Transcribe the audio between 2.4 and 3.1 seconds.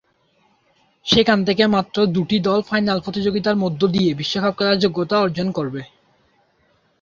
দল ফাইনাল